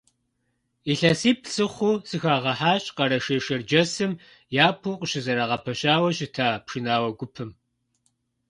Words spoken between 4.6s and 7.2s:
япэу къыщызэрагъэпэщауэ щыта пшынауэ